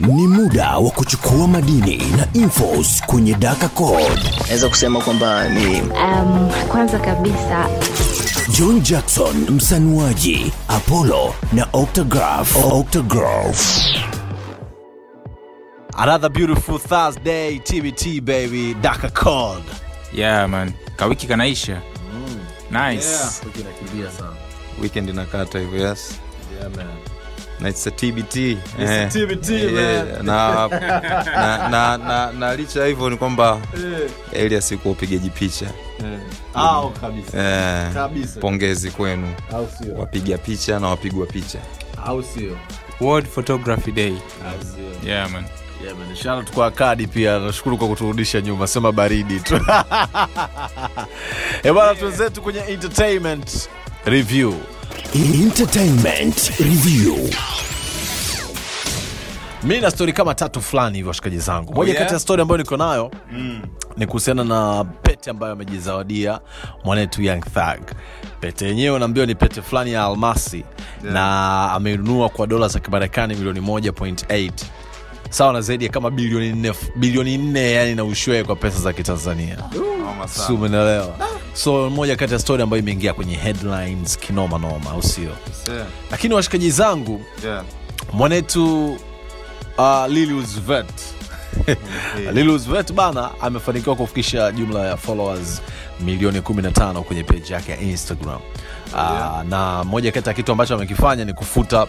Ni 0.00 0.26
muda 0.26 0.78
wa 0.78 0.90
kuchukua 0.90 1.48
madini 1.48 1.96
na 1.96 2.28
infos 2.34 3.02
kwenye 3.06 3.34
Daka 3.34 3.68
Code. 3.68 4.22
naweza 4.46 4.68
kusema 4.68 5.00
kwamba 5.00 5.48
ni 5.48 5.80
Um, 5.80 6.50
kwanza 6.68 6.98
kabisa 6.98 7.68
John 8.58 8.80
Jackson 8.80 9.36
msanuaji, 9.50 10.52
Apollo 10.68 11.34
na 11.52 11.66
Octograph. 11.72 12.56
Octograph. 12.72 13.80
Another 15.96 16.30
beautiful 16.30 16.78
Thursday, 16.78 17.58
TBT 17.58 18.20
baby, 18.20 18.74
Daka 18.80 19.10
Code. 19.10 19.64
yeah 20.12 20.48
man 20.48 20.72
kawiki 20.96 21.26
kanaisha 21.26 21.80
nice 22.70 23.06
weekend 24.82 25.08
inakata 25.08 25.58
hivyo 25.58 25.88
yes 25.88 26.14
eh, 26.60 26.70
man. 26.76 26.86
Na, 30.22 30.68
na, 31.34 31.68
na, 31.68 31.98
na, 31.98 32.32
na 32.32 32.54
licha 32.56 32.80
ya 32.80 32.86
hivyo 32.86 33.10
ni 33.10 33.16
kwamba 33.16 33.60
elias 34.32 34.72
ikuwa 34.72 34.92
upigaji 34.92 35.30
picha. 35.30 35.66
Kabisa. 37.00 37.38
eh, 37.38 37.92
Kabisa. 37.94 38.40
pongezi 38.40 38.90
kwenu. 38.90 39.34
Wapiga 39.98 40.38
picha 40.38 40.78
na 40.80 40.88
wapigwa 40.88 41.26
picha. 41.26 41.58
Au 42.06 42.22
sio? 42.22 42.56
world 43.00 43.26
photography 43.28 43.92
day. 43.92 44.14
Yeah 45.04 45.30
man. 45.30 45.44
Yeah, 45.84 45.96
man. 45.96 46.16
Shout 46.16 46.38
out 46.38 46.50
kwa 46.50 46.70
kadi 46.70 47.06
pia. 47.06 47.38
Nashukuru 47.38 47.78
kwa 47.78 47.88
kuturudisha 47.88 48.40
nyuma. 48.40 48.66
Sema 48.66 48.92
baridi 48.92 49.40
tu. 49.40 49.60
Eh, 51.62 51.72
bwana 51.74 51.94
tuwenzetu 51.94 52.42
kwenye 52.42 52.60
entertainment 52.60 53.68
review. 54.04 54.54
Entertainment 55.14 56.50
Review. 56.58 57.30
Mi 59.62 59.80
na 59.80 59.90
stori 59.90 60.12
kama 60.12 60.34
tatu 60.34 60.60
fulani 60.60 60.96
hivyo 60.96 61.08
washikaji 61.08 61.38
zangu. 61.38 61.74
Moja 61.74 61.90
yeah? 61.92 62.02
kati 62.02 62.14
ya 62.14 62.20
stori 62.20 62.42
ambayo 62.42 62.58
niko 62.58 62.76
nayo 62.76 63.10
ni 63.96 64.06
kuhusiana 64.06 64.44
na 64.44 64.84
pete 64.84 65.30
ambayo 65.30 65.52
amejizawadia 65.52 66.40
mwanetu 66.84 67.22
young 67.22 67.40
thug. 67.40 67.90
Pete 68.40 68.66
yenyewe 68.66 68.96
unaambiwa 68.96 69.26
ni 69.26 69.34
pete 69.34 69.62
fulani 69.62 69.92
ya 69.92 70.04
almasi 70.04 70.64
na 71.02 71.72
ameinunua 71.72 72.28
kwa 72.28 72.46
dola 72.46 72.68
za 72.68 72.80
kimarekani 72.80 73.34
milioni 73.34 73.60
1.8 73.60 74.50
sawa 75.30 75.52
na 75.52 75.60
zaidi 75.60 75.84
ya 75.84 75.90
kama 75.90 76.10
bilioni 76.10 76.52
nne 76.52 76.72
bilioni 76.96 77.38
nne 77.38 77.72
yani 77.72 77.94
na 77.94 78.04
ushwee 78.04 78.44
kwa 78.44 78.56
pesa 78.56 78.80
za 78.80 78.92
kitanzania. 78.92 79.58
Si 80.26 80.52
umenelewa 80.52 81.16
so 81.52 81.90
moja 81.90 82.16
kati 82.16 82.32
ya 82.32 82.38
stori 82.38 82.62
ambayo 82.62 82.82
imeingia 82.82 83.14
kwenye 83.14 83.36
headlines 83.36 84.18
kinomanoma 84.18 84.90
au 84.90 85.02
sio? 85.02 85.30
Yeah, 85.74 85.86
lakini 86.10 86.34
washikaji 86.34 86.70
zangu 86.70 87.22
yeah. 87.44 87.64
mwanetu 88.12 88.96
uh, 89.78 90.06
lilius 90.08 90.60
vet 90.60 90.92
lilius 92.34 92.68
vet 92.68 92.92
bana 92.92 93.30
amefanikiwa 93.40 93.96
kufikisha 93.96 94.52
jumla 94.52 94.86
ya 94.86 94.96
followers 94.96 95.62
milioni 96.00 96.40
15 96.40 97.00
kwenye 97.02 97.24
page 97.24 97.52
yake 97.54 97.72
ya 97.72 97.80
instagram. 97.80 98.40
Uh, 98.92 99.42
na 99.48 99.84
moja 99.84 100.12
kati 100.12 100.28
ya 100.28 100.34
kitu 100.34 100.52
ambacho 100.52 100.74
amekifanya 100.74 101.24
ni 101.24 101.32
kufuta 101.32 101.86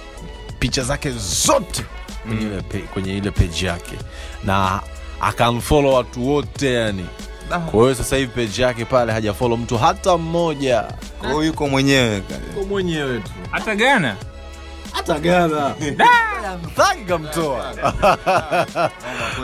picha 0.60 0.84
zake 0.84 1.12
zote 1.12 1.86
kwenye, 2.28 2.42
ile, 2.42 2.62
pe- 2.62 2.80
kwenye 2.94 3.18
ile 3.18 3.32
page 3.32 3.66
yake. 3.66 3.96
Na 4.44 4.80
akamfollow 5.22 5.94
watu 5.94 6.28
wote 6.30 6.74
yani. 6.74 7.06
Kwa 7.72 7.82
hiyo 7.82 7.96
sasa 7.96 8.16
hivi 8.16 8.32
page 8.46 8.62
yake 8.62 8.86
pale 8.86 9.12
hajafollow 9.12 9.58
mtu 9.58 9.78
hata 9.78 10.18
mmoja. 10.18 10.84
Kwa 11.20 11.30
hiyo 11.30 11.44
yuko 11.44 11.68
mwenyewe 11.68 12.24
mwenyewe 12.70 13.20
tu. 13.20 13.32
Hata 13.52 13.76
gana 13.76 14.16
hata 15.00 15.20
gana 15.20 15.76
thagi 16.76 17.04
kamtoa 17.08 17.74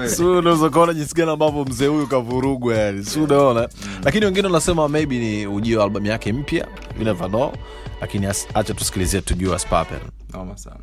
si 0.07 0.23
unaweza 0.23 0.65
ukaona 0.65 0.93
jinsi 0.93 1.15
gani 1.15 1.31
ambavyo 1.31 1.65
mzee 1.65 1.87
huyu 1.87 2.07
kavurugwa 2.07 2.75
yani. 2.75 3.05
Si 3.05 3.19
unaona? 3.19 3.69
Lakini 4.03 4.25
wengine 4.25 4.47
wanasema 4.47 4.87
maybe 4.87 5.17
ni 5.17 5.47
ujio 5.47 5.79
wa 5.79 5.85
albamu 5.85 6.05
yake 6.05 6.33
mpya 6.33 6.67
you 6.99 7.03
never 7.05 7.27
know. 7.29 7.53
Lakini 8.01 8.27
acha 8.53 8.73
tusikilizie 8.73 9.21
tujue 9.21 9.55
aspapen 9.55 9.99
Noma 10.33 10.57
sana. 10.57 10.75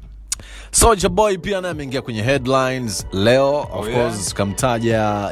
Soulja 0.70 1.08
Boy 1.08 1.36
pia 1.38 1.60
naye 1.60 1.72
ameingia 1.72 2.02
kwenye 2.02 2.22
headlines 2.22 3.06
leo. 3.12 3.68
Of 3.72 3.88
yeah? 3.88 4.00
course 4.00 4.34
kamtaja 4.34 5.30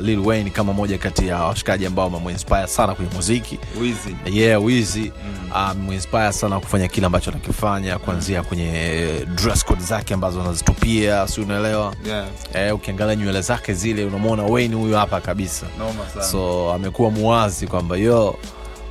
Lil 0.00 0.18
Wayne 0.18 0.50
kama 0.50 0.72
moja 0.72 0.98
kati 0.98 1.28
ya 1.28 1.36
washikaji 1.44 1.86
ambao 1.86 2.04
wamemuinspire 2.04 2.66
sana 2.66 2.94
kwenye 2.94 3.10
muziki. 3.14 3.58
Wizi. 3.80 4.16
yeah 4.32 4.64
wizi. 4.64 5.12
Amemuinspire 5.54 6.32
sana 6.32 6.60
kufanya 6.60 6.88
kile 6.88 7.06
ambacho 7.06 7.30
anakifanya 7.30 7.98
kuanzia 7.98 8.42
kwenye 8.42 9.02
dress 9.34 9.64
code 9.64 9.82
zake 9.82 10.14
ambazo 10.14 10.40
anazitupia 10.40 11.28
si 11.28 11.40
unaelewa? 11.40 11.94
Yeah, 12.06 12.26
eh, 12.54 12.74
ukiangalia 12.74 13.16
nywele 13.16 13.40
zake 13.40 13.74
zile 13.74 14.04
unamwona 14.04 14.42
Wayne 14.42 14.74
huyu 14.74 14.96
hapa 14.96 15.20
kabisa. 15.20 15.66
Noma 15.78 16.08
sana. 16.14 16.24
so 16.24 16.72
amekuwa 16.72 17.10
muwazi 17.10 17.66
kwamba 17.66 17.96
yo 17.96 18.36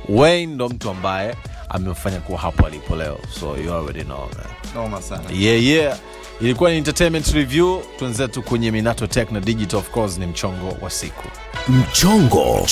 Wayne 0.08 0.54
ndo 0.54 0.68
mtu 0.68 0.90
ambaye 0.90 1.34
amemfanya 1.68 2.20
kuwa 2.20 2.38
hapo 2.38 2.66
alipo 2.66 2.96
leo 2.96 3.18
so 3.40 3.56
you 3.64 3.74
already 3.74 4.04
know 4.04 4.18
man 4.18 4.46
Noma 4.74 5.02
sana. 5.02 5.22
yeah, 5.32 5.64
yeah. 5.64 5.98
ilikuwa 6.40 6.70
ni 6.70 6.76
entertainment 6.76 7.26
review 7.32 7.80
twenzetu 7.98 8.42
kwenye 8.42 8.70
minato 8.70 9.06
tech 9.06 9.30
na 9.30 9.40
digital 9.40 9.78
of 9.78 9.90
course 9.90 10.18
ni 10.18 10.26
mchongo 10.26 10.76
wa 10.82 10.90
siku 10.90 11.24
Mchongo 11.68 12.68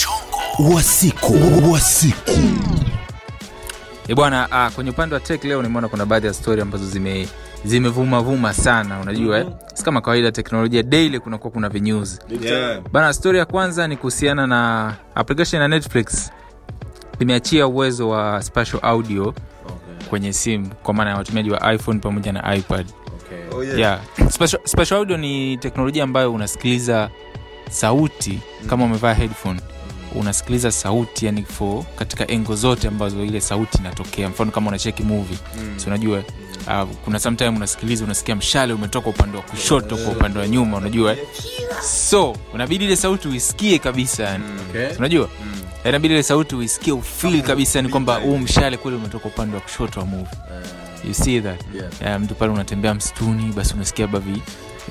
wa 0.58 0.82
siku 0.82 1.32
wa 1.72 1.80
siku. 1.80 2.30
e 4.08 4.14
bwana 4.14 4.48
uh, 4.68 4.74
kwenye 4.74 4.90
upande 4.90 5.14
wa 5.14 5.20
tech 5.20 5.44
leo 5.44 5.62
nimeona 5.62 5.88
kuna 5.88 6.06
baadhi 6.06 6.26
ya 6.26 6.34
stori 6.34 6.60
ambazo 6.62 6.86
zime 6.86 7.28
zimevumavuma 7.64 8.52
sana 8.54 9.00
unajua 9.00 9.38
eh? 9.38 9.46
si 9.74 9.84
kama 9.84 10.00
kawaida 10.00 10.32
teknolojia 10.32 10.82
daily 10.82 11.20
kunakuwa 11.20 11.50
kuna 11.50 11.68
vinews 11.68 12.18
Yeah. 12.42 12.80
bana 12.92 13.12
stori 13.12 13.38
ya 13.38 13.44
kwanza 13.44 13.88
ni 13.88 13.96
kuhusiana 13.96 14.46
na 14.46 14.94
application 15.14 15.62
ya 15.62 15.68
netflix 15.68 16.30
imeachia 17.20 17.66
uwezo 17.66 18.08
wa 18.08 18.42
spatial 18.42 18.78
audio 18.82 19.34
kwenye 20.10 20.32
simu 20.32 20.68
kwa 20.82 20.94
maana 20.94 21.10
ya 21.10 21.16
watumiaji 21.16 21.50
wa 21.50 21.74
iphone 21.74 21.98
pamoja 22.00 22.32
na 22.32 22.56
ipad. 22.56 22.86
Oh, 23.52 23.64
yeah. 23.64 23.78
yeah. 23.78 24.00
Special, 24.30 24.60
special 24.64 24.96
audio 24.98 25.16
ni 25.16 25.56
teknolojia 25.56 26.04
ambayo 26.04 26.32
unasikiliza 26.34 27.10
sauti 27.70 28.38
kama 28.66 28.84
umevaa 28.84 29.14
headphone. 29.14 29.60
Unasikiliza 30.14 30.72
sauti 30.72 31.26
yani 31.26 31.42
for 31.42 31.84
katika 31.96 32.30
engo 32.30 32.54
zote 32.56 32.88
ambazo 32.88 33.24
ile 33.24 33.40
sauti 33.40 33.78
inatokea. 33.78 34.28
Mfano 34.28 34.50
kama 34.50 34.68
unacheki 34.68 35.02
movie 35.02 35.38
mm. 35.56 35.74
si 35.76 35.86
unajua 35.86 36.18
uh, 36.66 36.88
kuna 37.04 37.18
sometime 37.18 37.50
unasikiliza 37.50 38.04
unasikia 38.04 38.36
mshale 38.36 38.72
umetoka 38.72 39.10
upande 39.10 39.36
wa 39.36 39.42
kushoto 39.42 39.96
kwa 39.96 40.12
upande 40.12 40.38
wa 40.38 40.48
nyuma 40.48 40.76
unajua? 40.76 41.12
Eh? 41.12 41.18
so 41.82 42.36
unabidi 42.54 42.84
ile 42.84 42.96
sauti 42.96 43.28
uisikie 43.28 43.78
kabisa 43.78 44.22
yani. 44.24 44.44
Okay. 44.70 44.90
Si 44.90 44.98
unajua 44.98 45.28
inabidi 45.84 46.14
ile 46.14 46.22
sauti 46.22 46.54
uisikie 46.56 46.92
ufil 46.92 47.42
kabisa 47.42 47.82
ni 47.82 47.88
kwamba 47.88 48.16
huu 48.16 48.38
mshale 48.38 48.76
kule 48.76 48.96
umetoka 48.96 49.28
upande 49.28 49.54
wa 49.56 49.60
kushoto 49.62 50.00
wa 50.00 50.06
movie. 50.06 50.38
You 51.08 51.14
see 51.14 51.40
that? 51.40 51.60
Yeah, 52.02 52.20
mtu 52.20 52.34
pale 52.34 52.52
unatembea 52.52 52.94
msituni 52.94 53.52
basi 53.52 53.74
unasikia 53.74 54.06
bavi 54.06 54.42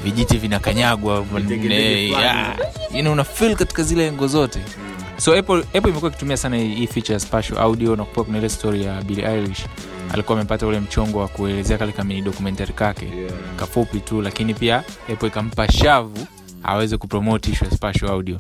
vijiti 0.04 0.38
vinakanyagwa 0.38 1.26
eh, 1.72 2.10
yeah. 2.12 2.58
you 2.94 3.02
know, 3.02 3.14
una 3.14 3.24
feel 3.24 3.56
katika 3.56 3.84
zile 3.84 4.08
engo 4.08 4.28
zote. 4.28 4.60
So 5.18 5.34
apple, 5.38 5.60
apple 5.60 5.90
imekuwa 5.90 6.12
ikitumia 6.12 6.38
sana 6.38 6.58
hii 6.58 6.88
feature 6.88 7.20
spatial 7.20 7.58
audio 7.60 7.96
na 7.96 8.04
kupewa 8.06 8.26
kuna 8.26 8.38
ile 8.38 8.50
story 8.50 8.84
ya 8.86 9.02
billy 9.02 9.22
irish 9.22 9.60
mm. 9.66 10.10
alikuwa 10.14 10.38
amepata 10.38 10.68
ule 10.68 10.80
mchongo 10.80 11.20
wa 11.20 11.28
kuelezea 11.28 11.78
kale 11.78 11.92
kamini 11.92 12.22
dokumentari 12.22 12.74
kake. 12.74 13.08
Kafupi 13.56 14.00
tu 14.00 14.22
lakini 14.22 14.54
pia 14.54 14.84
apple 15.14 15.28
ikampa 15.28 15.72
shavu 15.72 16.28
aweze 16.64 16.98
kupromote 16.98 17.52
issue 17.52 17.68
ya 17.68 17.76
spatial 17.78 18.12
audio 18.12 18.38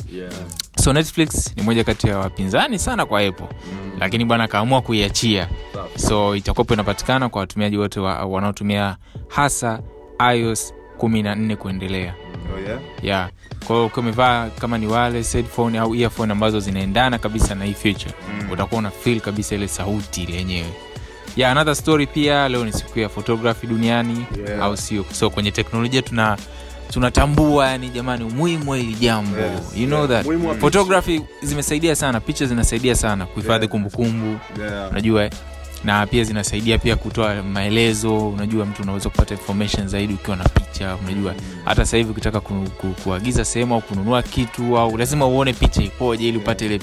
so 0.83 0.93
netflix 0.93 1.53
ni 1.57 1.63
moja 1.63 1.83
kati 1.83 2.07
ya 2.07 2.17
wapinzani 2.17 2.79
sana 2.79 3.05
kwa 3.05 3.21
apple 3.21 3.47
mm. 3.73 3.91
lakini 3.99 4.25
bwana 4.25 4.43
akaamua 4.43 4.81
kuiachia 4.81 5.49
so 5.95 6.35
itakopo 6.35 6.73
inapatikana 6.73 7.29
kwa 7.29 7.39
watumiaji 7.41 7.77
wote 7.77 7.99
wa, 7.99 8.25
wanaotumia 8.25 8.97
hasa 9.27 9.79
ios 10.35 10.73
14 10.99 11.55
kuendelea 11.55 12.13
Oh, 12.55 12.59
yeah? 12.59 12.79
yeah 13.01 13.29
kwao 13.67 13.85
ukiwa 13.85 13.99
umevaa 14.01 14.49
kama 14.49 14.77
ni 14.77 14.87
wireless 14.87 15.33
headphone 15.33 15.79
au 15.79 15.95
earphone 15.95 16.31
ambazo 16.31 16.59
zinaendana 16.59 17.17
kabisa 17.17 17.55
na 17.55 17.65
hii 17.65 17.73
feature 17.73 18.13
mm. 18.41 18.51
utakuwa 18.51 18.79
una 18.79 18.89
feel 18.89 19.19
kabisa 19.19 19.55
ile 19.55 19.67
sauti 19.67 20.23
ile 20.23 20.35
yenyewe 20.35 20.73
yeah, 21.35 21.51
another 21.51 21.75
story 21.75 22.07
pia 22.07 22.49
leo 22.49 22.65
ni 22.65 22.73
siku 22.73 22.99
ya 22.99 23.09
photography 23.09 23.67
duniani 23.67 24.25
Yeah. 24.47 24.63
au 24.63 24.77
sio 24.77 25.05
so 25.11 25.29
kwenye 25.29 25.51
teknolojia 25.51 26.01
tuna 26.01 26.37
tunatambua 26.93 27.67
yani 27.67 27.89
jamani 27.89 28.23
umuhimu 28.23 28.71
wa 28.71 28.77
hili 28.77 28.93
jambo. 28.93 29.37
Yes, 29.39 29.51
you 29.77 29.87
know 29.87 30.07
that. 30.07 30.25
Photography 30.59 31.21
zimesaidia 31.41 31.95
sana 31.95 32.19
picha 32.19 32.45
zinasaidia 32.45 32.95
sana 32.95 33.25
kuhifadhi 33.25 33.63
Yeah. 33.63 33.71
kumbukumbu. 33.71 34.39
Yeah. 34.59 34.91
unajua 34.91 35.29
na 35.83 36.07
pia 36.07 36.23
zinasaidia 36.23 36.77
pia 36.77 36.95
kutoa 36.95 37.43
maelezo. 37.43 38.29
Unajua 38.29 38.65
mtu 38.65 38.81
unaweza 38.83 39.09
kupata 39.09 39.33
information 39.33 39.87
zaidi 39.87 40.13
ukiwa 40.13 40.37
na 40.37 40.43
picha. 40.43 40.95
Unajua 40.95 41.33
hata 41.65 41.85
sasa 41.85 41.97
hivi 41.97 42.11
ukitaka 42.11 42.39
ku, 42.39 42.53
ku, 42.77 42.87
kuagiza 43.03 43.45
sehemu 43.45 43.73
au 43.75 43.81
kununua 43.81 44.21
kitu 44.23 44.77
au 44.77 44.97
lazima 44.97 45.25
uone 45.25 45.53
picha 45.53 45.83
ipoje 45.83 46.27
ili 46.27 46.37
upate 46.37 46.65
ile 46.65 46.79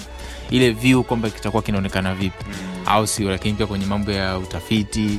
ile 0.51 0.71
view 0.71 1.03
kwamba 1.03 1.31
kitakuwa 1.31 1.62
kinaonekana 1.62 2.15
vipi. 2.15 2.45
Au 2.87 3.07
sio 3.07 3.31
lakini 3.31 3.55
pia 3.55 3.67
kwenye 3.67 3.87
mambo 3.87 4.11
ya 4.12 4.39
utafiti 4.39 5.19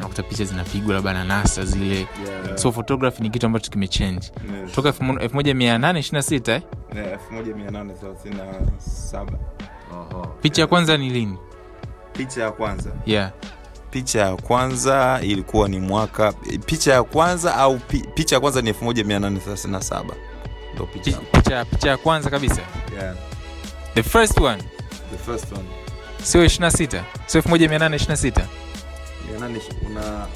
unakuta 0.00 0.22
picha 0.22 0.44
zinapigwa 0.44 0.94
labda 0.94 1.12
na 1.12 1.24
nasa 1.24 1.64
zile. 1.64 1.94
Yeah. 1.96 2.08
so 2.58 2.72
photography 2.72 3.22
ni 3.22 3.30
kitu 3.30 3.46
ambacho 3.46 3.70
kimechange. 3.70 4.26
Yes. 4.62 4.72
toka 4.74 4.88
1826 4.90 6.50
eh? 6.52 6.62
Yeah, 6.96 7.18
1837 7.32 9.26
picha 10.42 10.60
ya 10.62 10.66
kwanza 10.66 10.96
ni 10.96 11.10
lini? 11.10 11.38
Picha 12.12 12.42
ya 12.42 12.50
kwanza. 12.50 12.90
Yeah. 13.06 13.30
Picha 13.90 14.20
ya 14.20 14.36
kwanza 14.36 15.20
ilikuwa 15.22 15.68
ni 15.68 15.78
mwaka 15.80 16.32
picha 16.66 16.92
ya 16.92 17.02
kwanza 17.02 17.54
au 17.56 17.78
pi, 17.78 18.04
picha 18.14 18.36
ya 18.36 18.40
kwanza 18.40 18.62
ni 18.62 18.72
1837 18.72 20.04
ndo 20.74 20.86
picha 20.86 21.18
picha 21.32 21.64
picha 21.64 21.88
ya 21.90 21.96
kwanza 21.96 22.30
kabisa? 22.30 22.62
Yeah, 23.00 23.14
the 23.94 24.02
first 24.02 24.40
one? 24.40 24.62
The 25.10 25.18
first 25.18 25.52
one. 25.52 25.64
Sio 26.22 26.44
26 26.44 27.02
sio 27.26 27.40
1826 27.40 28.42
Shi- 29.38 29.86
una 29.86 30.26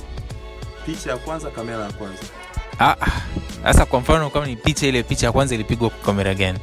picha 0.86 1.10
ya 1.10 1.16
kwanza 1.16 1.50
kamera 1.50 1.84
ya 1.84 1.92
kwanza? 1.92 2.22
Ah, 2.78 2.96
ah. 3.00 3.22
sasa 3.62 3.86
kwa 3.86 4.00
mfano 4.00 4.30
kama 4.30 4.46
ni 4.46 4.56
picha 4.56 4.86
ile 4.86 5.02
picha 5.02 5.26
ya 5.26 5.32
kwanza 5.32 5.54
ilipigwa 5.54 5.90
kwa 5.90 5.98
kamera 6.06 6.34
gani? 6.34 6.58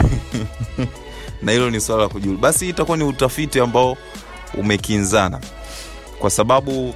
Na 1.42 1.52
hilo 1.52 1.70
ni 1.70 1.80
swala 1.80 2.02
la 2.02 2.08
kujua 2.08 2.36
basi 2.36 2.68
itakuwa 2.68 2.96
ni 2.96 3.04
utafiti 3.04 3.60
ambao 3.60 3.96
umekinzana 4.54 5.40
kwa 6.18 6.30
sababu 6.30 6.94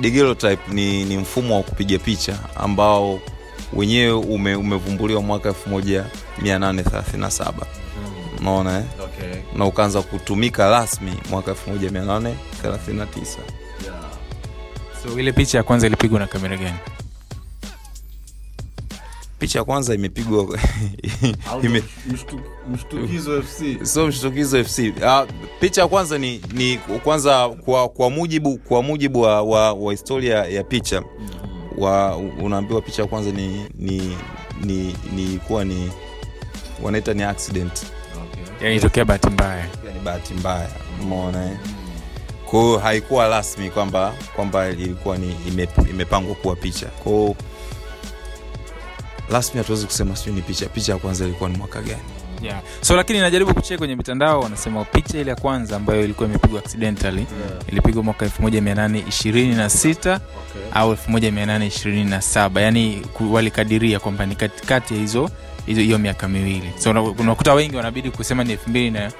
daguerreotype 0.00 0.58
ni, 0.72 1.04
ni 1.04 1.16
mfumo 1.16 1.56
wa 1.56 1.62
kupiga 1.62 1.98
picha 1.98 2.38
ambao 2.56 3.20
wenyewe 3.72 4.12
ume, 4.12 4.54
umevumbuliwa 4.54 5.22
mwaka 5.22 5.48
1837 5.50 7.52
unaona 8.40 8.78
eh? 8.78 8.84
Na 9.54 9.66
ukaanza 9.66 10.02
kutumika 10.02 10.70
rasmi 10.70 11.12
mwaka 11.30 11.52
1839 11.52 13.26
so 15.02 15.20
ile 15.20 15.32
picha 15.32 15.58
ya 15.58 15.64
kwanza 15.64 15.86
ilipigwa 15.86 16.20
na 16.20 16.26
kamera 16.26 16.56
gani? 16.56 16.78
Picha 19.38 19.58
ya 19.58 19.64
kwanza 19.64 19.94
imepigwa 19.94 20.58
ime, 21.64 21.82
mshtukizo 22.72 23.42
fc 23.42 23.82
sio 23.82 24.06
mshtukizo 24.06 24.64
fc 24.64 24.78
uh, 24.78 25.22
picha 25.60 25.80
ya 25.82 25.88
kwanza 25.88 26.18
ni, 26.18 26.40
ni 26.52 26.78
kwanza 26.78 27.48
kwa, 27.48 27.88
kwa 27.88 28.10
mujibu 28.10 28.58
kwa 28.58 28.82
mujibu 28.82 29.20
wa, 29.20 29.42
wa, 29.42 29.72
wa 29.72 29.92
historia 29.92 30.34
ya 30.44 30.64
picha 30.64 31.02
wa 31.78 32.16
unaambiwa 32.16 32.80
picha 32.82 33.02
ya 33.02 33.08
kwanza 33.08 33.30
ni 33.30 33.66
ni 33.74 34.16
ni 34.64 34.96
ni 35.12 35.38
kuwa 35.38 35.64
ni 35.64 35.90
wanaita 36.82 37.14
ni 37.14 37.22
accident 37.22 37.93
yani 38.64 38.76
itokea 38.76 39.04
bahati 39.04 39.30
mbaya. 39.30 39.66
Ni 39.94 40.00
bahati 40.00 40.34
mbaya 40.34 40.68
umeona 41.02 41.44
eh? 41.46 41.56
kwa 42.44 42.60
hiyo 42.62 42.78
haikuwa 42.78 43.28
rasmi 43.28 43.70
kwamba 43.70 44.14
kwamba 44.36 44.68
ilikuwa 44.68 45.16
ni 45.18 45.36
ime, 45.48 45.68
imepangwa 45.90 46.34
kuwa 46.34 46.56
picha. 46.56 46.86
Kwao 46.86 47.36
rasmi 49.30 49.58
hatuwezi 49.58 49.86
kusema 49.86 50.16
sijui 50.16 50.34
ni 50.34 50.42
picha. 50.42 50.66
Picha 50.66 50.92
ya 50.92 50.98
kwanza 50.98 51.24
ilikuwa 51.24 51.50
ni 51.50 51.56
mwaka 51.58 51.82
gani? 51.82 52.02
Yeah. 52.42 52.60
so 52.80 52.96
lakini 52.96 53.20
najaribu 53.20 53.54
kuchea 53.54 53.78
kwenye 53.78 53.96
mitandao 53.96 54.40
wanasema 54.40 54.84
picha 54.84 55.18
ile 55.18 55.30
ya 55.30 55.36
kwanza 55.36 55.76
ambayo 55.76 56.04
ilikuwa 56.04 56.28
imepigwa 56.28 56.60
accidentally 56.60 57.26
ilipigwa 57.68 58.02
mwaka 58.02 58.26
1826 58.26 60.20
au 60.74 60.92
1827 60.92 62.60
yani 62.60 63.02
walikadiria 63.30 64.00
kwamba 64.00 64.26
ni 64.26 64.34
katikati 64.36 64.94
ya 64.94 65.00
hizo 65.00 65.30
hiyo 65.66 65.98
miaka 65.98 66.28
miwili. 66.28 66.72
So 66.78 66.90
unakuta 67.18 67.54
wengi 67.54 67.76
wanabidi 67.76 68.10
kusema 68.10 68.44
ni 68.44 68.54
2000 68.56 68.92
na 68.92 69.10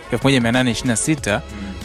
1826 0.63 1.41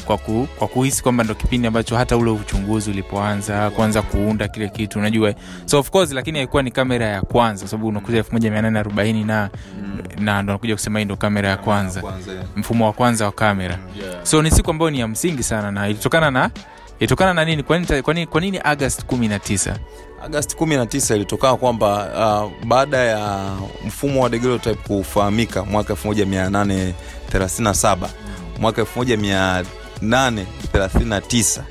kwa, 0.06 0.18
ku, 0.18 0.48
kwa 0.58 0.68
kuhisi 0.68 1.04
kwamba 1.04 1.24
ndo 1.24 1.36
kipindi 1.36 1.68
ambacho 1.68 1.98
hata 1.98 2.18
ule 2.18 2.32
uchunguzi 2.32 2.90
ulipoanza 2.92 3.70
kuanza 3.70 4.02
kuunda 4.02 4.48
kile 4.48 4.70
kitu 4.70 5.00
unajua. 5.00 5.34
So 5.66 5.80
of 5.80 5.90
course 5.90 6.12
lakini 6.12 6.38
haikuwa 6.38 6.64
ni 6.64 6.72
kamera 6.72 7.06
ya 7.06 7.22
kwanza 7.22 7.60
kwa 7.62 7.70
sababu 7.70 7.88
unakuja 7.88 8.22
1840 8.22 9.26
na 9.26 9.50
na 10.20 10.42
ndo 10.44 10.54
nakuja 10.54 10.74
kusema 10.76 11.00
hii 11.00 11.06
ndo 11.06 11.16
kamera 11.16 11.50
ya 11.50 11.58
kwanza. 11.58 12.02
mfumo 12.56 12.86
wa 12.86 12.94
kwanza 12.94 13.26
wa 13.26 13.32
kamera. 13.32 13.80
So 14.24 14.42
ni 14.42 14.52
siku 14.52 14.72
ambayo 14.72 14.92
ni 14.92 15.00
ya 15.00 15.08
msingi 15.08 15.44
sana 15.44 15.72
na 15.72 15.88
ilitokana 15.90 16.32
na 16.32 16.50
ilitokana 17.00 17.34
na 17.34 17.46
nini? 17.46 17.64
Kwa 17.64 17.80
nini, 17.80 18.02
kwa 18.02 18.14
nini, 18.14 18.28
kwa 18.28 18.42
nini 18.42 18.60
agast 18.64 19.04
19 19.12 19.74
agasti 20.24 20.56
19 20.56 21.16
ilitokana 21.16 21.58
kwamba 21.58 22.10
uh, 22.46 22.52
baada 22.68 22.98
ya 22.98 23.52
mfumo 23.88 24.24
wa 24.24 24.30
daguerreotype 24.30 24.76
kufahamika 24.88 25.66
mwaka 25.66 25.94
1837 25.94 27.98
mwaka 28.60 28.82
1839 28.82 31.62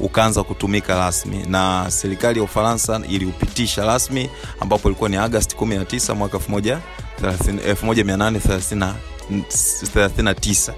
ukaanza 0.00 0.42
kutumika 0.42 0.98
rasmi 0.98 1.44
na 1.48 1.86
serikali 1.90 2.38
ya 2.38 2.44
ufaransa 2.44 3.00
iliupitisha 3.08 3.84
rasmi 3.84 4.30
ambapo 4.60 4.88
ilikuwa 4.88 5.08
ni 5.10 5.16
agasti 5.16 5.56
19 5.56 6.14
mwaka 6.14 6.38
1830 6.38 8.92
1839 9.32 10.72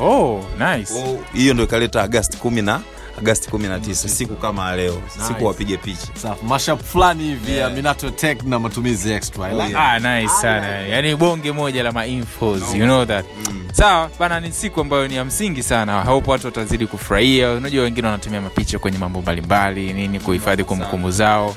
oh 0.00 0.44
nice. 0.58 0.94
Hiyo 1.32 1.54
ndo 1.54 1.64
ikaleta 1.64 2.02
agasti 2.02 2.36
10 2.48 2.62
na 2.62 2.80
agasti 3.20 3.50
19 3.50 3.94
siku 3.94 4.34
kama 4.36 4.76
leo 4.76 4.94
nice. 4.94 5.26
siku 5.28 5.44
wapige 5.46 5.76
picha 5.76 6.06
safu 6.22 6.44
mashap 6.44 6.82
fulani 6.84 7.24
hivi 7.24 7.52
yeah. 7.52 7.70
ya 7.70 7.76
minato 7.76 8.10
tech 8.10 8.42
na 8.42 8.58
matumizi 8.58 9.12
extra 9.12 9.44
oh, 9.44 9.62
yeah. 9.62 9.80
ah 9.92 9.98
nice 9.98 10.32
ah, 10.32 10.40
sana 10.42 10.66
yeah. 10.66 10.90
yani 10.90 11.16
bonge 11.16 11.52
moja 11.52 11.82
la 11.82 11.92
mainfos 11.92 12.60
no. 12.60 12.76
you 12.76 12.84
know 12.84 13.04
that 13.04 13.24
mm. 13.50 13.68
sawa 13.72 14.10
bana 14.18 14.40
ni 14.40 14.52
siku 14.52 14.80
ambayo 14.80 15.08
ni 15.08 15.14
ya 15.16 15.24
msingi 15.24 15.62
sana 15.62 16.02
haupo 16.02 16.30
watu 16.30 16.46
watazidi 16.46 16.86
kufurahia 16.86 17.50
unajua 17.52 17.84
wengine 17.84 18.06
wanatumia 18.06 18.40
mapicha 18.40 18.78
kwenye 18.78 18.98
mambo 18.98 19.20
mbalimbali 19.22 19.92
nini 19.92 20.20
kuhifadhi 20.20 20.64
kumbukumbu 20.64 21.10
zao 21.10 21.56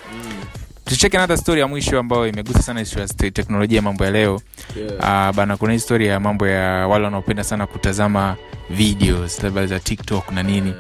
tucheke 0.85 1.17
hata 1.17 1.37
story 1.37 1.61
ya 1.61 1.67
mwisho 1.67 1.99
ambayo 1.99 2.27
imegusa 2.27 2.61
sana 2.61 2.79
historia 2.79 3.07
ya 3.23 3.31
teknolojia 3.31 3.75
ya 3.75 3.81
mambo 3.81 4.05
ya 4.05 4.11
leo 4.11 4.41
yeah. 4.77 5.29
uh, 5.29 5.35
bana 5.35 5.57
kuna 5.57 5.73
historia 5.73 6.11
ya 6.11 6.19
mambo 6.19 6.47
ya 6.47 6.87
wale 6.87 7.05
wanaopenda 7.05 7.43
sana 7.43 7.67
kutazama 7.67 8.35
videos 8.69 9.43
labda 9.43 9.65
za 9.65 9.79
tiktok 9.79 10.31
na 10.31 10.43
nini 10.43 10.73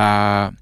uh, 0.00 0.52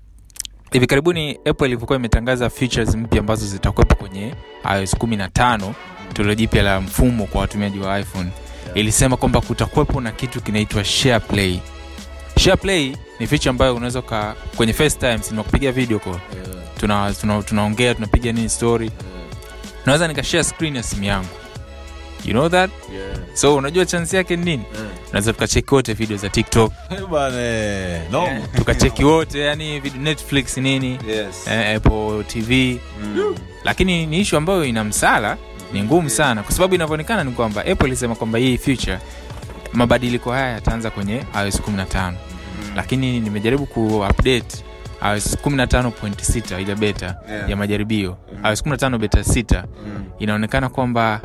hivi 0.73 0.87
karibuni 0.87 1.39
apple 1.45 1.67
ilivyokuwa 1.67 1.99
imetangaza 1.99 2.51
features 2.51 2.95
mpya 2.95 3.21
ambazo 3.21 3.47
zitakuwepo 3.47 3.95
kwenye 3.95 4.35
ios 4.81 4.95
15 4.97 5.73
toleo 6.13 6.35
jipya 6.35 6.63
la 6.63 6.81
mfumo 6.81 7.27
kwa 7.27 7.41
watumiaji 7.41 7.79
wa 7.79 8.01
iphone. 8.01 8.31
Ilisema 8.75 9.17
kwamba 9.17 9.41
kutakuwepo 9.41 10.01
na 10.01 10.13
kitu 10.13 10.41
kinaitwa 10.41 10.85
share 10.85 11.21
play. 11.21 11.61
Share 12.39 12.57
play 12.57 12.97
ni 13.21 13.27
feature 13.27 13.51
ambayo 13.51 13.77
unaweza 13.77 14.03
ka 14.03 14.35
kwenye 14.57 14.73
facetime 14.73 15.19
video 15.73 15.99
call 15.99 16.19
tuna 16.81 17.13
tuna- 17.21 17.43
tunaongea 17.43 17.95
tunapiga 17.95 18.33
nini 18.33 18.49
story. 18.49 18.91
Naweza 19.87 20.09
nikashare 20.09 20.45
screen 20.45 20.77
ya 20.77 20.83
simu 20.83 21.05
yangu 21.05 21.29
you 22.25 22.33
know 22.33 22.49
that? 22.49 22.71
So 23.35 23.57
unajua 23.57 23.87
chance 23.87 24.17
yake 24.17 24.37
ni 24.37 24.45
nini? 24.45 24.65
Unaweza 25.11 25.33
tukacheki 25.33 25.75
wote 25.75 25.93
video 25.95 26.17
za 26.17 26.29
tiktok. 26.29 26.73
No. 28.11 28.23
yeah. 28.23 28.43
tukacheki 28.57 29.05
wote 29.05 29.41
yani 29.41 29.81
video 29.81 30.01
netflix 30.03 30.57
nini 30.57 30.99
yes. 31.09 31.47
eh, 31.51 31.77
apple 31.77 32.25
tv 32.27 32.81
lakini 33.65 34.07
ni 34.07 34.21
ishu 34.21 34.37
ambayo 34.37 34.65
ina 34.65 34.85
msala 34.85 35.37
ni 35.73 35.83
ngumu 35.83 36.11
sana. 36.11 36.43
Kwa 36.43 36.53
sababu 36.53 36.75
inavyoonekana 36.75 37.25
ni 37.25 37.31
kwamba 37.33 37.61
apple 37.65 37.87
ilisema 37.87 38.15
kwamba 38.15 38.39
hii 38.39 38.59
future 38.59 38.99
mabadiliko 39.73 40.33
haya 40.33 40.49
yataanza 40.49 40.91
kwenye 40.91 41.23
ios 41.45 41.61
15 41.61 42.13
lakini 42.77 43.21
nimejaribu 43.21 43.67
kuupdate 43.67 44.65
ios 45.15 45.37
15.6 45.45 46.61
ile 46.63 46.75
beta 46.75 47.17
Yeah. 47.31 47.51
ya 47.51 47.57
majaribio. 47.57 48.17
Ios 48.45 48.63
15 48.67 48.99
beta 48.99 49.21
6 49.21 49.65
inaonekana 50.19 50.69
kwamba 50.69 51.21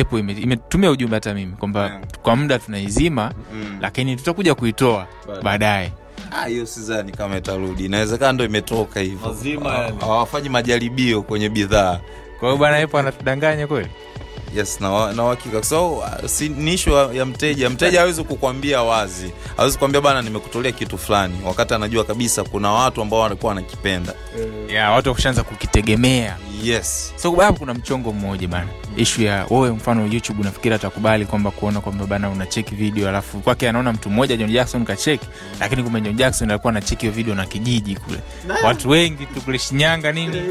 apple 0.00 0.18
ime- 0.18 0.32
imetumia 0.32 0.90
ujumbe 0.90 1.16
hata 1.16 1.34
mimi 1.34 1.52
kwamba 1.52 1.80
Yeah. 1.82 2.00
kwa 2.22 2.36
muda 2.36 2.58
tunaizima 2.58 3.32
lakini 3.80 4.16
tutakuja 4.16 4.54
kuitoa 4.54 5.06
baadaye. 5.42 5.92
Ah, 6.30 6.46
hiyo 6.46 6.66
sizani 6.66 7.12
kama 7.12 7.36
itarudi. 7.36 7.84
Inawezekana 7.84 8.32
ndo 8.32 8.44
imetoka 8.44 9.00
hivyo. 9.00 9.28
Lazima 9.28 9.74
yani. 9.74 9.96
hawafanyi 10.00 10.48
majaribio 10.48 11.22
kwenye 11.22 11.48
bidhaa. 11.48 12.00
Kwa 12.40 12.48
hiyo 12.48 12.56
bwana 12.58 12.76
apple 12.76 12.98
anatudanganya 13.00 13.66
kweli? 13.66 13.88
Yes 14.56 14.80
na 14.80 15.12
na 15.12 15.24
uhakika. 15.24 15.62
So 15.62 15.92
uh, 15.92 16.06
si, 16.26 16.48
ni 16.48 16.74
ishu 16.74 16.90
ya 16.90 17.08
ya 17.12 17.24
mteja. 17.26 17.70
Mteja 17.70 18.00
hawezi 18.00 18.24
kukwambia 18.24 18.82
wazi. 18.82 19.32
Hawezi 19.56 19.76
kukwambia 19.76 20.00
bana 20.00 20.22
nimekutolea 20.22 20.72
kitu 20.72 20.98
fulani. 20.98 21.34
Wakati 21.44 21.74
anajua 21.74 22.04
kabisa 22.04 22.44
kuna 22.44 22.72
watu 22.72 23.02
ambao 23.02 23.20
walikuwa 23.20 23.48
wanakipenda. 23.48 24.12
Yeah, 24.68 24.92
watu 24.94 25.08
wakushaanza 25.08 25.42
kukitegemea. 25.42 26.36
Yes. 26.62 27.12
So 27.16 27.30
hapo 27.32 27.58
kuna 27.58 27.74
mchongo 27.74 28.12
mmoja 28.12 28.48
bana 28.48 28.68
ishu 28.96 29.22
ya 29.22 29.46
wewe 29.50 29.70
mfano 29.70 30.06
youtube 30.06 30.40
unafikiri 30.40 30.74
atakubali 30.74 31.26
kwamba 31.26 31.50
kuona 31.50 31.80
kwamba 31.80 32.06
bana 32.06 32.30
unacheki 32.30 32.74
video 32.74 33.08
alafu 33.08 33.38
kwake 33.38 33.68
anaona 33.68 33.92
mtu 33.92 34.10
mmoja 34.10 34.36
john 34.36 34.50
jackson 34.52 34.84
kacheki 34.84 35.26
lakini 35.60 35.82
kumbe 35.82 36.00
john 36.00 36.16
jackson 36.16 36.50
alikuwa 36.50 36.70
anacheki 36.70 37.00
hiyo 37.00 37.12
video 37.12 37.34
na 37.34 37.46
kijiji 37.46 37.96
kule. 37.96 38.18
Watu 38.64 38.88
wengi 38.88 39.26
tu 39.26 39.40
kule 39.40 39.58
shinyanga 39.58 40.12
nini? 40.12 40.42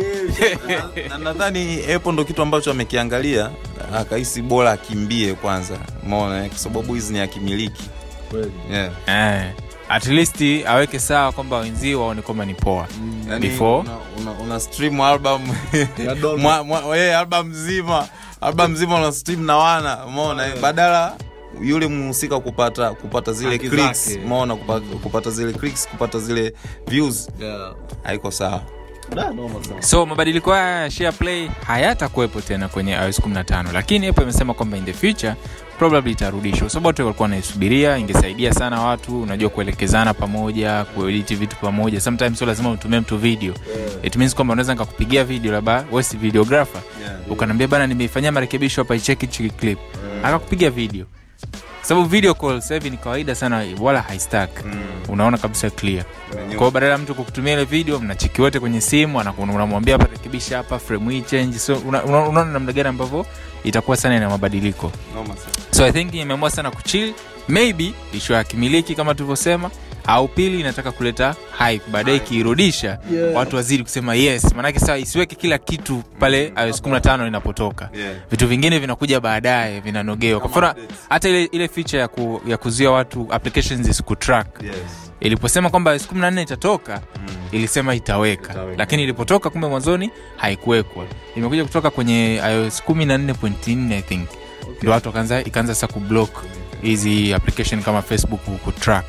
Na 1.10 1.18
nadhani 1.18 1.94
apple 1.94 2.12
ndo 2.12 2.26
kitu 2.26 2.42
ambacho 2.42 2.72
amekiangalia 2.72 3.52
akahisi 3.96 4.42
bora 4.42 4.72
akimbie 4.72 5.34
kwanza 5.34 5.78
umeona 6.04 6.44
eh, 6.44 6.50
kwa 6.50 6.60
sababu 6.60 6.94
hizi 6.94 7.14
ni 7.14 7.20
akimiliki 7.20 7.90
yeah. 8.72 8.92
Eh. 9.08 9.52
at 9.90 10.08
least 10.08 10.42
aweke 10.68 11.00
sawa 11.00 11.32
kwamba 11.32 11.58
wenzie 11.58 11.96
waone 11.96 12.22
kwamba 12.22 12.46
ni 12.46 12.54
poa. 12.54 12.88
Yani 13.30 13.48
Before. 13.48 13.80
una, 13.90 13.98
una, 14.22 14.32
una 14.32 14.60
stream 14.60 15.02
album. 15.02 15.42
Mwa, 16.42 16.64
mwa, 16.64 16.98
yeah, 16.98 17.20
album 17.20 17.48
mzima 17.48 18.08
album 18.42 18.72
mzima 18.72 18.96
una 18.96 19.12
stream 19.12 19.46
na 19.46 19.58
wana 19.58 20.06
umeona? 20.06 20.46
Yeah. 20.46 20.60
badala 20.60 21.16
yule 21.62 21.88
mhusika 21.88 22.40
kupata 22.40 22.92
kupata 22.92 23.34
zile 23.34 23.52
Haki 23.52 23.70
clicks 23.70 24.18
umeona? 24.26 24.56
Kupata, 24.56 24.86
kupata 25.04 25.30
zile 25.32 25.54
clicks 25.54 25.88
kupata 25.88 26.20
zile 26.20 26.54
views. 26.88 27.30
Yeah. 27.40 27.76
haiko 28.04 28.32
sawa. 28.32 28.62
Da, 29.16 29.30
noma 29.30 29.60
so 29.80 30.06
mabadiliko 30.06 30.52
haya 30.52 30.82
ya 30.82 30.92
share 30.92 31.12
play 31.12 31.48
hayatakuwepo 31.68 32.42
tena 32.42 32.68
kwenye 32.68 32.92
iOS 32.92 33.20
15 33.20 33.74
lakini 33.74 34.08
Apple 34.08 34.24
imesema 34.24 34.54
kwamba 34.54 34.78
in 34.78 34.86
the 34.86 34.94
future 34.94 35.36
probably 35.82 36.12
itarudishwa. 36.12 36.70
Sababu 36.70 36.88
watu 36.88 37.02
walikuwa 37.06 37.24
wanaisubiria 37.26 37.98
ingesaidia 37.98 38.54
sana 38.54 38.82
watu 38.82 39.22
unajua 39.22 39.50
kuelekezana 39.50 40.14
pamoja 40.14 40.84
kuedit 40.86 41.36
vitu 41.36 41.56
pamoja. 41.56 42.02
Sometimes 42.02 42.38
sio 42.38 42.48
lazima 42.48 42.72
utumie 42.72 43.00
mtu 43.00 43.18
video. 43.18 43.54
It 44.04 44.16
means 44.16 44.36
kwamba 44.36 44.52
unaweza 44.52 44.74
nikakupigia 44.74 45.24
video 45.24 45.52
labda 45.52 45.86
wewe 45.92 46.04
si 46.04 46.18
videographer. 46.18 46.82
Ukaniambia 47.30 47.68
bana 47.68 47.88
nimeifanyia 47.88 48.32
marekebisho 48.32 48.82
hapa 48.82 48.96
icheki 48.96 49.28
chiki 49.28 49.50
clip. 49.50 49.80
Akakupiga 50.24 50.70
video. 50.70 51.06
Sababu 51.82 52.08
video 52.08 52.34
call 52.34 52.62
sasa 52.62 52.74
hivi 52.74 52.90
ni 52.90 52.98
kawaida 52.98 53.36
sana 53.36 53.66
wala 53.80 54.02
haistak 54.02 54.50
unaona 55.10 55.38
kabisa 55.38 55.70
clear. 55.70 56.06
Yeah. 56.48 56.56
Kwao 56.56 56.72
badala 56.72 56.92
ya 56.92 56.98
mtu 56.98 57.16
kukutumia 57.16 57.54
ile 57.54 57.66
video 57.66 58.00
mnacheki 58.00 58.42
wote 58.42 58.60
kwenye 58.60 58.82
simu 58.82 59.24
unamwambia 59.38 59.98
hapa 59.98 60.12
rekebisha 60.12 60.58
hapa 60.58 60.80
frame 60.80 61.14
hii 61.14 61.22
change. 61.22 61.60
So 61.60 61.76
una- 61.76 62.04
una- 62.04 62.28
unaona 62.28 62.52
namna 62.52 62.72
gani 62.74 62.90
ambavyo 62.90 63.26
itakuwa 63.64 63.98
sana 63.98 64.18
ina 64.18 64.30
mabadiliko. 64.30 64.92
Sana. 65.36 65.61
So 65.72 65.86
i 65.86 65.92
think 65.92 66.14
imeamua 66.14 66.50
sana 66.50 66.72
kuchill. 66.72 67.14
Maybe 67.48 67.94
ishu 68.14 68.34
ya 68.34 68.44
kimiliki 68.44 68.96
kama 68.96 69.16
tulivyosema 69.16 69.72
au 70.08 70.28
pili 70.28 70.60
inataka 70.60 70.92
kuleta 70.92 71.36
hype. 71.68 71.84
Baadaye 71.92 72.18
ikiirudisha 72.18 73.00
Yeah. 73.14 73.36
watu 73.36 73.56
wazidi 73.56 73.84
kusema 73.84 74.16
yes. 74.16 74.54
Maanake 74.56 74.80
saa 74.80 74.98
isiweke 74.98 75.36
kila 75.36 75.58
kitu 75.58 76.04
pale 76.20 76.54
iOS 76.68 76.82
15 76.84 77.28
inapotoka. 77.28 77.90
Yeah. 77.94 78.14
vitu 78.32 78.48
vingine 78.48 78.80
vinakuja 78.80 79.20
baadaye 79.20 79.80
vinanogewa. 79.80 80.40
Kwa 80.40 80.50
mfano 80.50 80.74
hata 81.10 81.30
ile, 81.30 81.44
ile 81.44 81.68
feature 81.68 82.00
ya, 82.02 82.08
ku, 82.08 82.42
ya 82.48 82.58
kuzuia 82.58 82.92
watu 82.92 83.28
applications 83.30 83.88
isikutrack 83.88 84.64
Yes. 84.64 84.74
iliposema 85.20 85.70
kwamba 85.70 85.92
iOS 85.94 86.08
14 86.12 86.42
itatoka 86.42 87.02
ilisema 87.52 87.96
itaweka, 87.96 88.52
Itaweka. 88.54 88.78
lakini 88.78 89.04
ilipotoka 89.04 89.50
kumbe 89.50 89.68
mwanzoni 89.68 90.10
haikuwekwa. 90.38 91.06
Imekuja 91.36 91.64
kutoka 91.66 91.90
kwenye 91.90 92.36
iOS 92.36 92.84
14.4 92.88 93.94
I 93.94 94.02
think 94.02 94.30
ndio 94.78 94.92
watu 94.92 95.08
wakaanza 95.10 95.42
ikaanza 95.44 95.76
sasa 95.76 95.88
kublock 95.94 96.44
hizi 96.82 97.34
application 97.34 97.84
kama 97.84 98.02
facebook 98.02 98.42
kutrack 98.42 99.06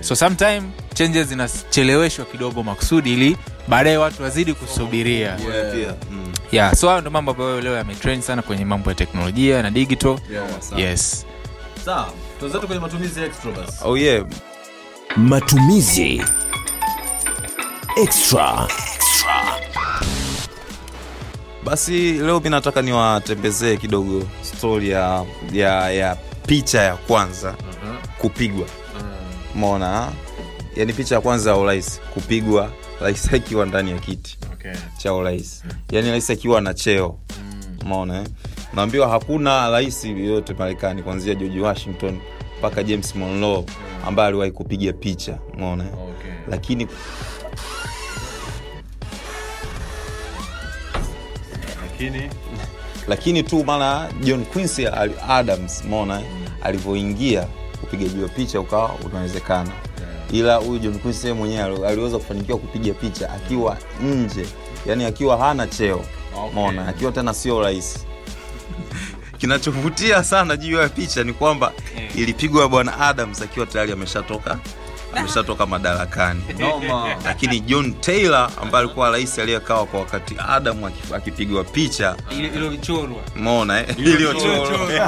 so 0.00 0.16
sometime 0.16 0.62
changes 0.94 1.26
zinacheleweshwa 1.28 2.24
kidogo 2.24 2.62
makusudi 2.62 3.12
ili 3.12 3.36
baadaye 3.68 3.96
watu 3.96 4.22
wazidi 4.22 4.54
kusubiria 4.54 5.38
Yeah, 5.54 5.78
Yeah. 5.78 5.94
Mm. 6.10 6.32
yeah, 6.52 6.74
so 6.74 6.88
hayo 6.88 7.00
ndo 7.00 7.10
mambo 7.10 7.30
ambayo 7.30 7.60
leo 7.60 7.76
yametrain 7.76 8.22
sana 8.22 8.42
kwenye 8.42 8.64
mambo 8.64 8.90
ya 8.90 8.96
teknolojia 8.96 9.62
na 9.62 9.70
digital 9.70 10.18
yes 10.76 11.26
Sawa, 11.84 12.08
tuanzetu 12.40 12.66
kwenye 12.66 12.80
matumizi 12.82 13.20
extra 13.22 13.52
basi. 13.52 13.78
Oh 13.84 13.96
yeah. 13.98 14.24
Matumizi 15.16 16.22
extra. 18.02 18.68
basi 21.64 22.12
leo 22.12 22.40
mi 22.40 22.50
nataka 22.50 22.82
niwatembezee 22.82 23.76
kidogo 23.76 24.22
stori 24.64 24.88
ya, 24.90 25.24
ya, 25.52 25.90
ya 25.90 26.16
picha 26.46 26.82
ya 26.82 26.96
kwanza 26.96 27.54
kupigwa. 28.18 28.66
Mona 29.54 30.12
yani 30.76 30.92
picha 30.92 31.14
ya 31.14 31.20
kwanza 31.20 31.50
ya 31.50 31.56
urais 31.56 32.00
kupigwa 32.14 32.72
rais 33.00 33.34
akiwa 33.34 33.66
ndani 33.66 33.90
ya 33.90 33.98
kiti 33.98 34.38
Okay. 34.52 34.72
cha 34.98 35.14
urais. 35.14 35.64
Yani 35.90 36.10
rais 36.10 36.30
akiwa 36.30 36.60
na 36.60 36.74
cheo. 36.74 37.18
Mona 37.84 38.20
eh? 38.20 38.26
naambiwa 38.74 39.08
hakuna 39.08 39.70
rais 39.70 40.04
yoyote 40.04 40.54
marekani 40.54 41.02
kuanzia 41.02 41.34
george 41.34 41.60
washington 41.60 42.18
mpaka 42.58 42.82
james 42.82 43.14
monroe 43.16 43.64
ambaye 44.06 44.28
aliwahi 44.28 44.50
kupiga 44.52 44.92
picha. 44.92 45.38
Mona 45.58 45.84
eh? 45.84 45.90
Okay. 45.92 46.32
lakini 46.48 46.86
Lakini 51.82 52.30
lakini 53.08 53.42
tu 53.42 53.64
maana 53.64 54.08
john 54.20 54.44
quincy 54.44 54.86
adams 55.28 55.84
mona 55.84 56.22
alivyoingia 56.62 57.46
upigaji 57.82 58.22
wa 58.22 58.28
picha 58.28 58.60
ukawa 58.60 58.94
unawezekana. 59.04 59.70
Ila 60.32 60.56
huyu 60.56 60.78
john 60.78 60.98
quincy 60.98 61.32
mwenyewe 61.32 61.88
aliweza 61.88 62.18
kufanikiwa 62.18 62.58
kupiga 62.58 62.94
picha 62.94 63.30
akiwa 63.32 63.76
nje 64.02 64.46
yani 64.86 65.04
akiwa 65.04 65.36
hana 65.36 65.66
cheo 65.66 66.04
Okay. 66.38 66.54
mona 66.54 66.88
akiwa 66.88 67.12
tena 67.12 67.34
sio 67.34 67.60
rahisi. 67.62 67.98
Kinachovutia 69.38 70.24
sana 70.24 70.56
juu 70.56 70.76
ya 70.76 70.88
picha 70.88 71.24
ni 71.24 71.32
kwamba 71.32 71.72
ilipigwa 72.16 72.68
bwana 72.68 72.98
adams 73.00 73.42
akiwa 73.42 73.66
tayari 73.66 73.92
ameshatoka 73.92 74.58
ameshatoka 75.16 75.66
madarakani 75.66 76.42
noma. 76.58 77.16
lakini 77.24 77.60
john 77.60 77.94
taylor 78.00 78.50
ambaye 78.62 78.84
alikuwa 78.84 79.10
rais 79.10 79.38
aliyekawa 79.38 79.86
kwa 79.86 80.00
wakati 80.00 80.36
adam 80.48 80.84
akipigwa 81.14 81.64
picha 81.64 82.16
eh? 83.78 83.86
iliyochorwa 83.98 85.00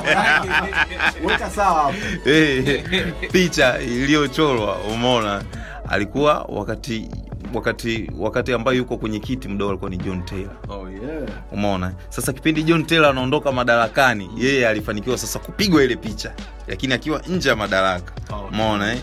Weka 1.24 1.50
sawa. 1.50 1.94
Eh, 2.26 2.84
picha 3.32 3.78
iliyochorwa 3.78 4.76
umeona 4.78 5.42
alikuwa 5.88 6.46
wakati 6.48 7.08
wakati 7.54 8.10
wakati 8.18 8.52
ambayo 8.52 8.76
yuko 8.78 8.96
kwenye 8.96 9.18
kiti 9.20 9.48
mdogo 9.48 9.70
alikuwa 9.70 9.90
ni 9.90 9.96
john 9.96 10.24
taylor 10.24 10.50
Oh 10.68 10.88
yeah. 10.90 11.28
umeona 11.52 11.92
sasa 12.08 12.32
kipindi 12.32 12.62
john 12.62 12.86
taylor 12.86 13.10
anaondoka 13.10 13.52
madarakani 13.52 14.30
yeye 14.36 14.68
alifanikiwa 14.68 15.18
sasa 15.18 15.38
kupigwa 15.38 15.84
ile 15.84 15.96
picha 15.96 16.32
lakini 16.68 16.94
akiwa 16.94 17.20
nje 17.28 17.48
ya 17.48 17.56
madaraka 17.56 18.12
Okay. 18.30 18.48
umeona 18.48 18.92
eh? 18.92 18.98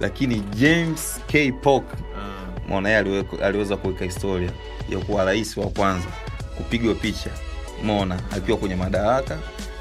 Lakini 0.00 0.40
james 0.40 1.20
k. 1.26 1.52
Polk 1.52 1.84
umeona 2.66 2.88
yeye 2.88 3.24
aliweza 3.44 3.76
kuweka 3.76 4.04
historia 4.04 4.50
ya 4.90 4.98
kuwa 4.98 5.24
rais 5.24 5.56
wa 5.56 5.66
kwanza 5.66 6.08
kupigwa 6.56 6.94
picha. 6.94 7.30
Mona 7.84 8.20
akiwa 8.36 8.58
kwenye 8.58 8.76
madaraka 8.76 9.38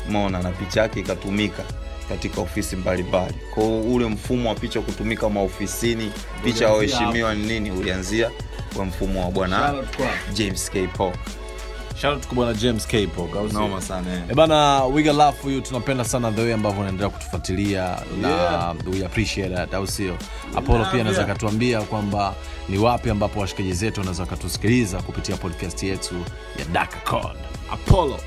mona 0.09 0.41
na 0.43 0.51
picha 0.51 0.81
yake 0.81 0.99
ikatumika 0.99 1.63
katika 2.09 2.41
ofisi 2.41 2.75
mbalimbali. 2.75 3.33
Kwao 3.53 3.81
ule 3.81 4.05
mfumo 4.05 4.49
wa 4.49 4.55
picha 4.55 4.81
kutumika 4.81 5.29
maofisini 5.29 6.11
picha 6.43 6.65
ya 6.65 6.73
waheshimiwa 6.73 7.35
ni 7.35 7.47
nini? 7.47 7.71
Ulianzia 7.71 8.31
kwa 8.75 8.85
mfumo 8.85 9.25
wa 9.25 9.31
bwana 9.31 9.73
james 10.33 10.71
k. 10.71 10.87
Polk 10.87 11.15
shout 12.01 12.13
out 12.15 12.25
kwa 12.27 12.35
bwana 12.35 12.53
James 12.53 12.87
K 12.87 13.07
Polk. 13.07 13.35
au 13.35 13.47
noma 13.47 13.81
sana 13.81 14.13
eh. 14.13 14.35
Bana 14.35 14.85
we 14.85 15.03
got 15.03 15.15
love 15.15 15.37
for 15.41 15.51
you 15.51 15.61
tunapenda 15.61 16.05
sana 16.05 16.31
the 16.31 16.41
way 16.41 16.53
ambavyo 16.53 16.79
unaendelea 16.81 17.09
kutufuatilia 17.09 17.97
na 18.21 18.29
Yeah. 18.29 18.75
we 18.93 19.05
appreciate 19.05 19.55
that 19.55 19.73
au 19.73 19.87
sio 19.87 20.17
apollo 20.55 20.85
pia 20.91 21.01
anaweza 21.01 21.21
akatuambia 21.23 21.81
kwamba 21.81 22.35
ni 22.69 22.77
wapi 22.77 23.09
ambapo 23.09 23.39
washikaji 23.39 23.73
zetu 23.73 23.99
wanaweza 23.99 24.23
wakatusikiliza 24.23 25.01
kupitia 25.01 25.37
podcast 25.37 25.83
yetu 25.83 26.15
ya 26.59 26.65
Dark 26.65 27.03
Code 27.03 27.39
apollo 27.73 28.17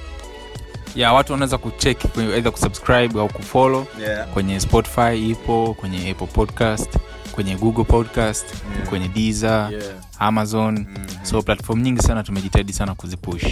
ya 0.97 1.13
watu 1.13 1.33
wanaweza 1.33 1.59
kucheki 1.59 2.09
either 2.21 2.53
kusubscribe 2.53 3.21
au 3.21 3.29
kufollow 3.29 3.87
Yeah. 4.01 4.27
kwenye 4.29 4.61
spotify 4.61 5.31
ipo 5.31 5.75
kwenye 5.81 6.11
apple 6.11 6.27
podcast 6.27 6.97
kwenye 7.33 7.57
google 7.57 7.85
podcast 7.85 8.47
yeah. 8.77 8.89
kwenye 8.89 9.09
diza 9.09 9.69
yeah. 9.73 9.85
amazon 10.19 10.75
mm-hmm. 10.79 11.25
so 11.25 11.43
platform 11.43 11.81
nyingi 11.83 12.03
sana 12.03 12.23
tumejitahidi 12.23 12.73
sana 12.73 12.95
kuzipush 12.95 13.45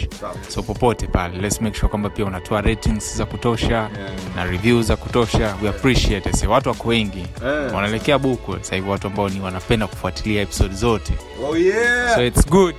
so 0.49 0.63
popote 0.63 1.07
pale 1.07 1.39
let's 1.39 1.61
make 1.61 1.77
sure 1.79 1.89
kwamba 1.89 2.11
pia 2.11 2.25
unatoa 2.25 2.61
ratings 2.61 3.17
za 3.17 3.27
kutosha 3.27 3.67
yeah. 3.75 3.91
na 4.37 4.45
review 4.45 4.83
za 4.83 4.97
kutosha 4.97 5.57
we 5.63 5.69
appreciate 5.69 6.33
se 6.33 6.47
watu 6.47 6.69
wako 6.69 6.89
wengi 6.89 7.27
yeah. 7.45 7.75
wanaelekea 7.75 8.19
buku 8.19 8.57
sahivi 8.61 8.91
watu 8.91 9.07
ambao 9.07 9.29
ni 9.29 9.41
wanapenda 9.41 9.87
kufuatilia 9.87 10.43
episode 10.43 10.75
zote 10.75 11.13
oh, 11.49 11.57
yeah. 11.57 12.15
so 12.15 12.25
it's 12.27 12.47
good 12.49 12.75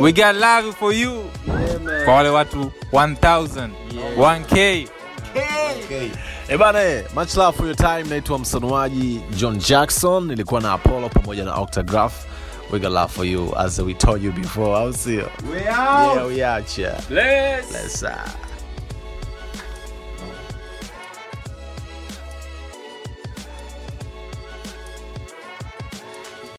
We 0.00 0.12
got 0.12 0.34
love 0.36 0.72
for 0.78 0.94
you. 0.94 1.24
Kwa 2.04 2.14
wale 2.14 2.28
watu 2.28 2.72
1000 2.92 3.68
1k 4.18 4.88
Eh 6.50 6.54
Ebane, 6.54 6.76
eh, 6.76 7.04
much 7.14 7.36
love 7.36 7.54
for 7.56 7.66
your 7.66 7.76
time. 7.76 8.02
Naitwa 8.08 8.38
msanuaji 8.38 9.20
John 9.36 9.58
Jackson, 9.58 10.26
nilikuwa 10.26 10.60
na 10.60 10.72
Apollo 10.72 11.08
pamoja 11.08 11.44
na 11.44 11.54
octograph 11.54 12.14
We 12.72 12.78
got 12.78 12.92
love 12.92 13.12
for 13.12 13.24
you 13.24 13.52
as 13.56 13.78
we 13.78 13.94
told 13.94 14.22
you 14.22 14.32
before. 14.32 14.76
I'll 14.76 14.92
see 14.92 15.14
you. 15.14 15.28
We 15.52 15.68
out. 15.68 16.16
Yeah, 16.16 16.26
we 16.26 16.44
out. 16.44 16.78
Yeah. 16.78 17.00
Let's. 17.10 17.72
Let's. 17.72 18.02
Uh... 18.02 18.10
Ah. 18.10 18.49